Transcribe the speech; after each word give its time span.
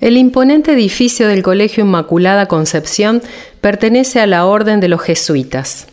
El 0.00 0.16
imponente 0.16 0.72
edificio 0.72 1.28
del 1.28 1.42
Colegio 1.42 1.84
Inmaculada 1.84 2.46
Concepción 2.46 3.20
pertenece 3.60 4.18
a 4.20 4.26
la 4.26 4.46
Orden 4.46 4.80
de 4.80 4.88
los 4.88 5.02
Jesuitas. 5.02 5.88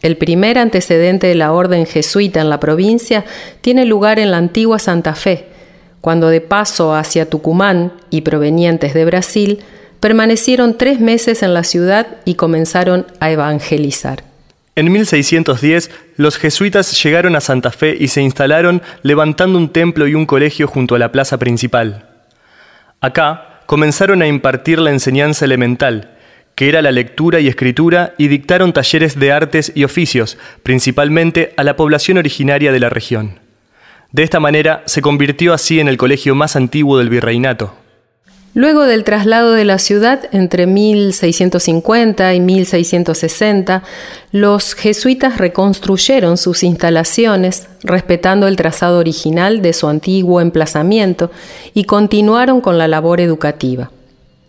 El 0.00 0.16
primer 0.16 0.58
antecedente 0.58 1.26
de 1.26 1.34
la 1.34 1.52
orden 1.52 1.86
jesuita 1.86 2.40
en 2.40 2.50
la 2.50 2.60
provincia 2.60 3.24
tiene 3.60 3.84
lugar 3.84 4.20
en 4.20 4.30
la 4.30 4.36
antigua 4.36 4.78
Santa 4.78 5.16
Fe, 5.16 5.46
cuando 6.00 6.28
de 6.28 6.40
paso 6.40 6.94
hacia 6.94 7.28
Tucumán 7.28 7.92
y 8.10 8.20
provenientes 8.20 8.94
de 8.94 9.04
Brasil, 9.04 9.58
permanecieron 9.98 10.78
tres 10.78 11.00
meses 11.00 11.42
en 11.42 11.52
la 11.52 11.64
ciudad 11.64 12.06
y 12.24 12.34
comenzaron 12.34 13.06
a 13.18 13.32
evangelizar. 13.32 14.22
En 14.76 14.90
1610, 14.90 15.90
los 16.16 16.38
jesuitas 16.38 17.02
llegaron 17.02 17.34
a 17.34 17.40
Santa 17.40 17.72
Fe 17.72 17.96
y 17.98 18.06
se 18.06 18.22
instalaron 18.22 18.82
levantando 19.02 19.58
un 19.58 19.68
templo 19.68 20.06
y 20.06 20.14
un 20.14 20.26
colegio 20.26 20.68
junto 20.68 20.94
a 20.94 21.00
la 21.00 21.10
plaza 21.10 21.38
principal. 21.38 22.11
Acá 23.02 23.58
comenzaron 23.66 24.22
a 24.22 24.28
impartir 24.28 24.78
la 24.78 24.92
enseñanza 24.92 25.44
elemental, 25.44 26.12
que 26.54 26.68
era 26.68 26.82
la 26.82 26.92
lectura 26.92 27.40
y 27.40 27.48
escritura, 27.48 28.14
y 28.16 28.28
dictaron 28.28 28.72
talleres 28.72 29.18
de 29.18 29.32
artes 29.32 29.72
y 29.74 29.82
oficios, 29.82 30.38
principalmente 30.62 31.52
a 31.56 31.64
la 31.64 31.74
población 31.74 32.18
originaria 32.18 32.70
de 32.70 32.78
la 32.78 32.90
región. 32.90 33.40
De 34.12 34.22
esta 34.22 34.38
manera 34.38 34.84
se 34.86 35.02
convirtió 35.02 35.52
así 35.52 35.80
en 35.80 35.88
el 35.88 35.96
colegio 35.96 36.36
más 36.36 36.54
antiguo 36.54 36.96
del 36.96 37.08
virreinato. 37.08 37.74
Luego 38.54 38.84
del 38.84 39.04
traslado 39.04 39.52
de 39.52 39.64
la 39.64 39.78
ciudad 39.78 40.28
entre 40.32 40.66
1650 40.66 42.34
y 42.34 42.40
1660, 42.40 43.82
los 44.30 44.74
jesuitas 44.74 45.38
reconstruyeron 45.38 46.36
sus 46.36 46.62
instalaciones, 46.62 47.68
respetando 47.82 48.46
el 48.46 48.56
trazado 48.56 48.98
original 48.98 49.62
de 49.62 49.72
su 49.72 49.88
antiguo 49.88 50.42
emplazamiento, 50.42 51.30
y 51.72 51.84
continuaron 51.84 52.60
con 52.60 52.76
la 52.76 52.88
labor 52.88 53.22
educativa. 53.22 53.90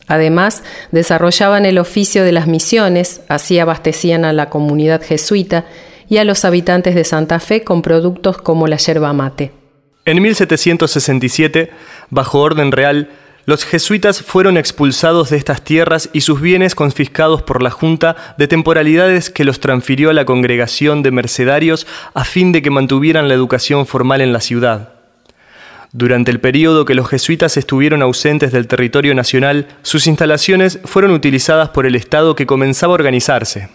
Además, 0.08 0.64
desarrollaban 0.92 1.66
el 1.66 1.78
oficio 1.78 2.26
de 2.26 2.34
las 2.34 2.45
misiones, 2.45 3.22
así 3.30 3.58
abastecían 3.58 4.26
a 4.26 4.34
la 4.34 4.50
comunidad 4.50 5.02
jesuita 5.02 5.64
y 6.10 6.17
a 6.17 6.26
los 6.26 6.44
habitantes 6.44 6.94
de 6.94 7.06
Santa 7.06 7.40
Fe 7.40 7.64
con 7.64 7.82
productos 7.82 8.38
como 8.38 8.67
la 8.67 8.76
yerba 8.76 9.14
mate. 9.14 9.54
En 10.04 10.22
1767, 10.22 11.72
bajo 12.10 12.42
orden 12.42 12.73
real, 12.73 13.10
los 13.45 13.66
jesuitas 13.66 14.22
fueron 14.22 14.58
expulsados 14.58 15.30
de 15.30 15.38
estas 15.38 15.63
tierras 15.63 16.09
y 16.13 16.22
sus 16.22 16.39
bienes 16.39 16.75
confiscados 16.75 17.41
por 17.41 17.61
la 17.61 17.72
Junta 17.72 18.36
de 18.38 18.47
temporalidades 18.47 19.30
que 19.30 19.44
los 19.44 19.59
transfirió 19.59 20.09
a 20.09 20.13
la 20.13 20.25
congregación 20.25 21.03
de 21.03 21.11
mercedarios 21.11 21.86
a 22.14 22.23
fin 22.23 22.53
de 22.53 22.61
que 22.61 22.69
mantuvieran 22.69 23.27
la 23.27 23.33
educación 23.33 23.86
formal 23.86 24.21
en 24.21 24.31
la 24.31 24.39
ciudad. 24.39 24.94
Durante 25.91 26.31
el 26.31 26.39
periodo 26.39 26.86
que 26.86 26.95
los 26.95 27.09
jesuitas 27.09 27.58
estuvieron 27.58 28.02
ausentes 28.02 28.52
del 28.52 28.67
territorio 28.67 29.14
nacional, 29.14 29.67
sus 29.83 30.08
instalaciones 30.08 30.80
fueron 30.86 31.11
utilizadas 31.11 31.69
por 31.69 31.86
el 31.86 31.95
Estado 31.95 32.36
que 32.36 32.47
comenzaba 32.47 32.94
a 32.94 32.95
organizarse. 32.95 33.69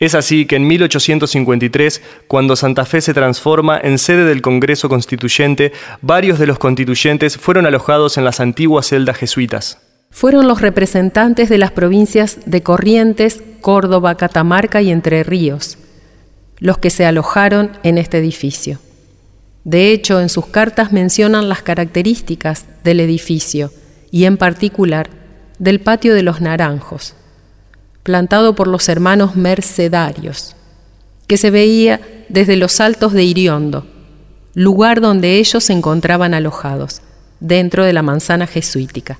Es 0.00 0.14
así 0.14 0.46
que 0.46 0.54
en 0.54 0.66
1853, 0.68 2.02
cuando 2.28 2.54
Santa 2.54 2.84
Fe 2.84 3.00
se 3.00 3.14
transforma 3.14 3.80
en 3.82 3.98
sede 3.98 4.24
del 4.24 4.42
Congreso 4.42 4.88
Constituyente, 4.88 5.72
varios 6.02 6.38
de 6.38 6.46
los 6.46 6.60
constituyentes 6.60 7.36
fueron 7.36 7.66
alojados 7.66 8.16
en 8.16 8.24
las 8.24 8.38
antiguas 8.38 8.86
celdas 8.86 9.16
jesuitas. 9.16 9.78
Fueron 10.10 10.46
los 10.46 10.60
representantes 10.60 11.48
de 11.48 11.58
las 11.58 11.72
provincias 11.72 12.38
de 12.46 12.62
Corrientes, 12.62 13.42
Córdoba, 13.60 14.16
Catamarca 14.16 14.82
y 14.82 14.90
Entre 14.90 15.24
Ríos, 15.24 15.78
los 16.60 16.78
que 16.78 16.90
se 16.90 17.04
alojaron 17.04 17.72
en 17.82 17.98
este 17.98 18.18
edificio. 18.18 18.78
De 19.64 19.90
hecho, 19.90 20.20
en 20.20 20.28
sus 20.28 20.46
cartas 20.46 20.92
mencionan 20.92 21.48
las 21.48 21.62
características 21.62 22.66
del 22.84 23.00
edificio 23.00 23.72
y 24.12 24.24
en 24.24 24.36
particular 24.36 25.10
del 25.58 25.80
patio 25.80 26.14
de 26.14 26.22
los 26.22 26.40
Naranjos, 26.40 27.14
plantado 28.02 28.54
por 28.54 28.68
los 28.68 28.88
hermanos 28.88 29.36
mercedarios, 29.36 30.54
que 31.26 31.36
se 31.36 31.50
veía 31.50 32.00
desde 32.28 32.56
los 32.56 32.80
altos 32.80 33.12
de 33.12 33.24
Iriondo, 33.24 33.86
lugar 34.54 35.00
donde 35.00 35.36
ellos 35.36 35.64
se 35.64 35.72
encontraban 35.72 36.34
alojados, 36.34 37.02
dentro 37.40 37.84
de 37.84 37.92
la 37.92 38.02
manzana 38.02 38.46
jesuítica. 38.46 39.18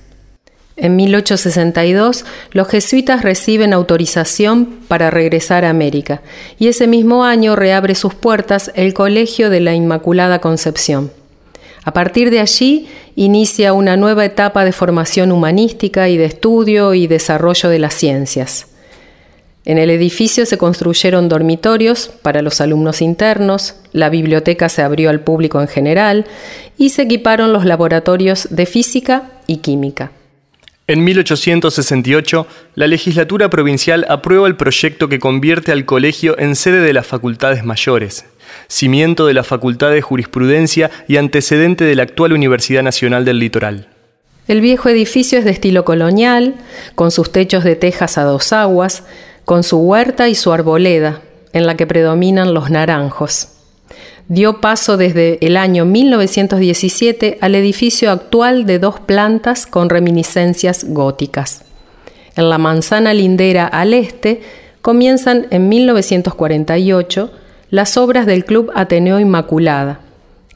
En 0.75 0.95
1862, 0.95 2.23
los 2.51 2.67
jesuitas 2.69 3.21
reciben 3.21 3.73
autorización 3.73 4.65
para 4.87 5.11
regresar 5.11 5.65
a 5.65 5.69
América 5.69 6.21
y 6.57 6.69
ese 6.69 6.87
mismo 6.87 7.25
año 7.25 7.57
reabre 7.57 7.95
sus 7.95 8.13
puertas 8.13 8.71
el 8.75 8.93
Colegio 8.93 9.49
de 9.49 9.59
la 9.59 9.73
Inmaculada 9.73 10.39
Concepción. 10.39 11.11
A 11.83 11.91
partir 11.91 12.29
de 12.31 12.39
allí 12.39 12.87
inicia 13.19 13.73
una 13.73 13.97
nueva 13.97 14.23
etapa 14.23 14.63
de 14.63 14.71
formación 14.71 15.33
humanística 15.33 16.07
y 16.07 16.15
de 16.15 16.23
estudio 16.23 16.93
y 16.93 17.05
desarrollo 17.05 17.67
de 17.67 17.77
las 17.77 17.93
ciencias. 17.93 18.67
En 19.65 19.77
el 19.77 19.89
edificio 19.89 20.45
se 20.45 20.57
construyeron 20.57 21.27
dormitorios 21.27 22.07
para 22.21 22.41
los 22.41 22.61
alumnos 22.61 23.01
internos, 23.01 23.75
la 23.91 24.09
biblioteca 24.09 24.69
se 24.69 24.83
abrió 24.83 25.09
al 25.09 25.19
público 25.19 25.59
en 25.59 25.67
general 25.67 26.27
y 26.77 26.91
se 26.91 27.01
equiparon 27.01 27.51
los 27.51 27.65
laboratorios 27.65 28.47
de 28.51 28.65
física 28.65 29.29
y 29.47 29.57
química. 29.57 30.13
En 30.87 31.03
1868, 31.03 32.47
la 32.75 32.87
legislatura 32.87 33.49
provincial 33.49 34.05
aprueba 34.07 34.47
el 34.47 34.55
proyecto 34.55 35.09
que 35.09 35.19
convierte 35.19 35.73
al 35.73 35.83
colegio 35.83 36.39
en 36.39 36.55
sede 36.55 36.79
de 36.79 36.93
las 36.93 37.05
facultades 37.05 37.65
mayores, 37.65 38.25
cimiento 38.67 39.25
de 39.25 39.33
la 39.33 39.43
Facultad 39.43 39.91
de 39.91 40.01
Jurisprudencia 40.01 40.91
y 41.07 41.17
antecedente 41.17 41.83
de 41.83 41.95
la 41.95 42.03
actual 42.03 42.33
Universidad 42.33 42.83
Nacional 42.83 43.25
del 43.25 43.39
Litoral. 43.39 43.87
El 44.47 44.61
viejo 44.61 44.89
edificio 44.89 45.39
es 45.39 45.45
de 45.45 45.51
estilo 45.51 45.85
colonial, 45.85 46.55
con 46.95 47.11
sus 47.11 47.31
techos 47.31 47.63
de 47.63 47.75
tejas 47.75 48.17
a 48.17 48.23
dos 48.23 48.51
aguas, 48.51 49.03
con 49.45 49.63
su 49.63 49.77
huerta 49.77 50.27
y 50.29 50.35
su 50.35 50.51
arboleda, 50.51 51.21
en 51.53 51.65
la 51.65 51.75
que 51.75 51.87
predominan 51.87 52.53
los 52.53 52.69
naranjos 52.69 53.49
dio 54.29 54.61
paso 54.61 54.95
desde 54.95 55.43
el 55.45 55.57
año 55.57 55.85
1917 55.85 57.39
al 57.41 57.55
edificio 57.55 58.11
actual 58.11 58.65
de 58.67 58.77
dos 58.77 58.99
plantas 58.99 59.65
con 59.65 59.89
reminiscencias 59.89 60.85
góticas. 60.87 61.63
En 62.35 62.49
la 62.49 62.59
manzana 62.59 63.13
lindera 63.13 63.65
al 63.65 63.93
este 63.95 64.41
comienzan 64.81 65.47
en 65.49 65.67
1948 65.67 67.31
las 67.69 67.97
obras 67.97 68.25
del 68.25 68.45
Club 68.45 68.71
Ateneo 68.75 69.19
Inmaculada, 69.19 69.99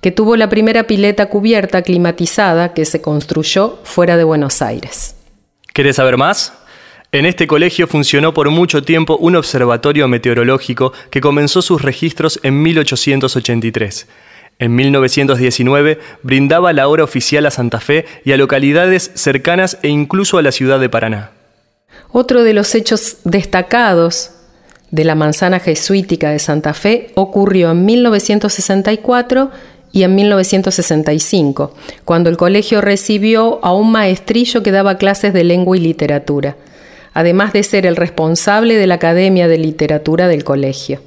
que 0.01 0.11
tuvo 0.11 0.35
la 0.35 0.49
primera 0.49 0.83
pileta 0.83 1.27
cubierta 1.27 1.81
climatizada 1.81 2.73
que 2.73 2.85
se 2.85 3.01
construyó 3.01 3.79
fuera 3.83 4.17
de 4.17 4.23
Buenos 4.23 4.61
Aires. 4.61 5.15
¿Querés 5.73 5.95
saber 5.95 6.17
más? 6.17 6.53
En 7.11 7.25
este 7.25 7.45
colegio 7.45 7.87
funcionó 7.87 8.33
por 8.33 8.49
mucho 8.49 8.81
tiempo 8.81 9.17
un 9.17 9.35
observatorio 9.35 10.07
meteorológico 10.07 10.93
que 11.11 11.21
comenzó 11.21 11.61
sus 11.61 11.83
registros 11.83 12.39
en 12.41 12.61
1883. 12.63 14.07
En 14.59 14.75
1919 14.75 15.99
brindaba 16.23 16.73
la 16.73 16.87
hora 16.87 17.03
oficial 17.03 17.45
a 17.45 17.51
Santa 17.51 17.79
Fe 17.79 18.05
y 18.25 18.31
a 18.31 18.37
localidades 18.37 19.11
cercanas 19.13 19.77
e 19.83 19.89
incluso 19.89 20.37
a 20.37 20.41
la 20.41 20.51
ciudad 20.51 20.79
de 20.79 20.89
Paraná. 20.89 21.31
Otro 22.11 22.43
de 22.43 22.53
los 22.53 22.73
hechos 22.73 23.17
destacados 23.23 24.31
de 24.93 25.03
la 25.03 25.15
manzana 25.15 25.59
jesuítica 25.59 26.29
de 26.29 26.39
Santa 26.39 26.73
Fe 26.73 27.11
ocurrió 27.15 27.71
en 27.71 27.83
1964 27.83 29.51
y 29.91 30.03
en 30.03 30.15
1965, 30.15 31.73
cuando 32.05 32.29
el 32.29 32.37
colegio 32.37 32.79
recibió 32.79 33.59
a 33.61 33.73
un 33.73 33.91
maestrillo 33.91 34.63
que 34.63 34.71
daba 34.71 34.97
clases 34.97 35.33
de 35.33 35.43
lengua 35.43 35.75
y 35.75 35.81
literatura 35.81 36.55
además 37.13 37.53
de 37.53 37.63
ser 37.63 37.85
el 37.85 37.95
responsable 37.95 38.75
de 38.75 38.87
la 38.87 38.95
Academia 38.95 39.47
de 39.47 39.57
Literatura 39.57 40.27
del 40.27 40.43
colegio. 40.43 41.01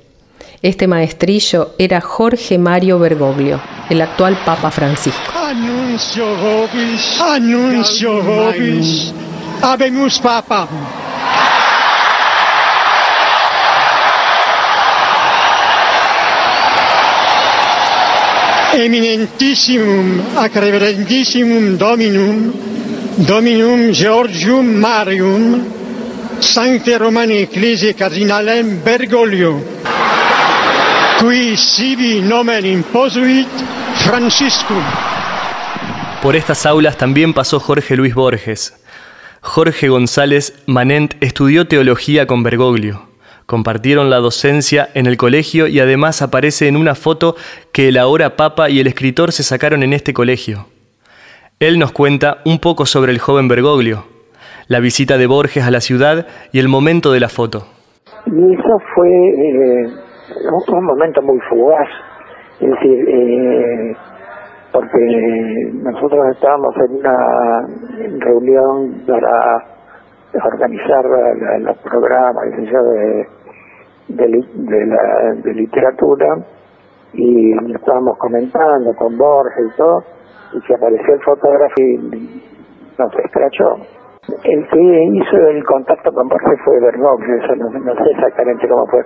Este 0.62 0.86
maestrillo 0.86 1.74
era 1.78 2.00
Jorge 2.00 2.58
Mario 2.58 2.98
Bergoglio, 2.98 3.60
el 3.90 4.00
actual 4.00 4.38
Papa 4.44 4.70
Francisco. 4.70 5.20
Anuncio 5.34 6.24
vobis, 6.36 7.20
anuncio 7.20 8.22
vobis, 8.22 9.12
habemus 9.62 10.18
Papa. 10.18 10.68
Eminentissimum 18.74 20.36
ac 20.36 20.56
reverendissimum 20.56 21.78
Dominum, 21.78 22.52
Dominum 23.16 23.92
Georgium 23.92 24.66
Marium, 24.80 25.64
Sancte 26.40 26.98
Romani 26.98 27.38
Ecclesiae 27.38 27.94
Cardinalem 27.94 28.82
Bergoglio, 28.84 29.60
qui 31.18 31.56
sibi 31.56 32.20
nomen 32.20 32.66
imposuit 32.66 33.48
Franciscum. 34.04 34.82
Por 36.22 36.36
estas 36.36 36.66
aulas 36.66 36.96
también 36.96 37.32
pasó 37.32 37.60
Jorge 37.60 37.96
Luis 37.96 38.14
Borges. 38.14 38.74
Jorge 39.40 39.88
González 39.88 40.54
Manent 40.66 41.14
estudió 41.20 41.66
teología 41.68 42.26
con 42.26 42.42
Bergoglio. 42.42 43.06
Compartieron 43.46 44.10
la 44.10 44.16
docencia 44.16 44.88
en 44.94 45.06
el 45.06 45.16
colegio 45.16 45.68
y 45.68 45.78
además 45.78 46.20
aparece 46.20 46.66
en 46.66 46.76
una 46.76 46.96
foto 46.96 47.36
que 47.72 47.88
el 47.88 47.96
ahora 47.96 48.36
Papa 48.36 48.70
y 48.70 48.80
el 48.80 48.88
escritor 48.88 49.30
se 49.30 49.44
sacaron 49.44 49.84
en 49.84 49.92
este 49.92 50.12
colegio. 50.12 50.66
Él 51.60 51.78
nos 51.78 51.92
cuenta 51.92 52.38
un 52.44 52.58
poco 52.58 52.86
sobre 52.86 53.12
el 53.12 53.20
joven 53.20 53.46
Bergoglio, 53.46 54.04
la 54.66 54.80
visita 54.80 55.16
de 55.16 55.28
Borges 55.28 55.64
a 55.64 55.70
la 55.70 55.80
ciudad 55.80 56.26
y 56.52 56.58
el 56.58 56.68
momento 56.68 57.12
de 57.12 57.20
la 57.20 57.28
foto. 57.28 57.68
Y 58.26 58.52
eso 58.52 58.78
fue 58.96 59.08
eh, 59.08 59.86
un 60.68 60.84
momento 60.84 61.22
muy 61.22 61.38
fugaz, 61.48 61.88
es 62.60 62.68
decir, 62.68 63.08
eh, 63.08 63.96
porque 64.72 65.70
nosotros 65.84 66.26
estábamos 66.34 66.74
en 66.78 66.96
una 66.96 67.66
reunión 68.18 69.02
para 69.06 69.75
organizar 70.44 71.04
los 71.60 71.78
programas 71.78 72.44
de, 72.56 73.26
de, 74.08 74.86
la, 74.86 75.34
de 75.34 75.54
literatura 75.54 76.36
y 77.12 77.52
estábamos 77.74 78.18
comentando 78.18 78.94
con 78.94 79.16
Borges 79.16 79.72
y 79.72 79.76
todo, 79.76 80.04
y 80.52 80.60
se 80.66 80.74
apareció 80.74 81.14
el 81.14 81.22
fotógrafo 81.22 81.74
y 81.80 82.42
nos 82.98 83.14
escrachó. 83.24 83.76
El 84.42 84.68
que 84.68 85.04
hizo 85.14 85.36
el 85.36 85.64
contacto 85.64 86.12
con 86.12 86.28
Borges 86.28 86.60
fue 86.64 86.80
Bergoglio, 86.80 87.36
eso 87.36 87.54
no, 87.56 87.94
sé 87.94 88.10
exactamente 88.10 88.68
cómo 88.68 88.86
fue, 88.88 89.04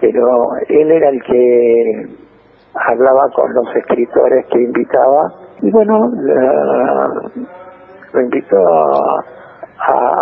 pero 0.00 0.48
él 0.68 0.90
era 0.90 1.08
el 1.10 1.22
que 1.22 2.08
hablaba 2.74 3.28
con 3.34 3.54
los 3.54 3.76
escritores 3.76 4.46
que 4.46 4.62
invitaba 4.62 5.32
y 5.62 5.70
bueno, 5.70 6.10
lo 8.12 8.20
invitó 8.20 8.56
a, 8.58 9.24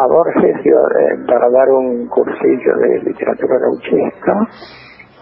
Borges 0.08 0.66
eh, 0.66 1.24
para 1.26 1.48
dar 1.50 1.68
un 1.70 2.06
cursillo 2.08 2.76
de 2.76 3.00
literatura 3.00 3.58
gauchesca 3.58 4.48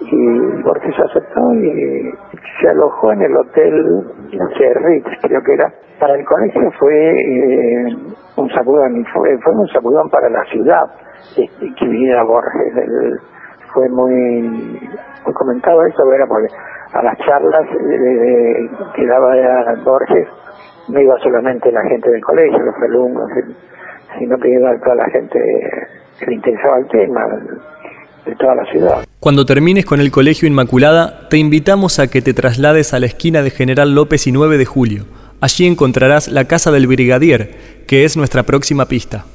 y 0.00 0.62
Borges 0.62 0.98
aceptó 0.98 1.54
y 1.54 2.12
se 2.60 2.68
alojó 2.68 3.12
en 3.12 3.22
el 3.22 3.36
hotel 3.36 4.04
Ritz, 4.32 5.06
creo 5.22 5.42
que 5.42 5.54
era. 5.54 5.72
Para 6.00 6.14
el 6.14 6.24
colegio 6.24 6.70
fue 6.78 7.10
eh, 7.10 7.96
un 8.36 8.50
sacudón, 8.50 9.04
fue, 9.14 9.38
fue 9.38 9.52
un 9.52 9.68
sacudón 9.68 10.10
para 10.10 10.28
la 10.28 10.44
ciudad 10.46 10.90
este, 11.36 11.72
que 11.74 11.86
viniera 11.86 12.24
Borges. 12.24 13.20
fue 13.72 13.88
muy, 13.88 14.12
muy 15.24 15.34
comentado 15.34 15.84
eso, 15.84 16.12
era 16.12 16.26
porque 16.26 16.48
a 16.92 17.02
las 17.02 17.16
charlas 17.18 17.66
eh, 17.70 18.70
que 18.94 19.06
daba 19.06 19.32
Borges 19.84 20.28
no 20.88 21.00
iba 21.00 21.18
solamente 21.20 21.72
la 21.72 21.82
gente 21.82 22.10
del 22.10 22.22
colegio, 22.22 22.58
los 22.58 22.76
alumnos, 22.82 23.30
sino 24.18 24.38
que 24.38 24.50
iba 24.50 24.78
toda 24.80 24.96
la 24.96 25.10
gente 25.10 25.38
que 26.18 26.26
le 26.26 26.34
interesaba 26.34 26.78
el 26.78 26.88
tema 26.88 27.26
de 28.26 28.34
toda 28.36 28.54
la 28.54 28.64
ciudad. 28.70 29.04
Cuando 29.20 29.44
termines 29.44 29.84
con 29.84 30.00
el 30.00 30.10
Colegio 30.10 30.48
Inmaculada, 30.48 31.28
te 31.28 31.38
invitamos 31.38 31.98
a 31.98 32.08
que 32.08 32.22
te 32.22 32.34
traslades 32.34 32.94
a 32.94 33.00
la 33.00 33.06
esquina 33.06 33.42
de 33.42 33.50
General 33.50 33.94
López 33.94 34.26
y 34.26 34.32
9 34.32 34.58
de 34.58 34.64
Julio. 34.64 35.04
Allí 35.40 35.66
encontrarás 35.66 36.28
la 36.28 36.44
Casa 36.44 36.70
del 36.70 36.86
Brigadier, 36.86 37.50
que 37.86 38.04
es 38.04 38.16
nuestra 38.16 38.44
próxima 38.44 38.86
pista. 38.86 39.26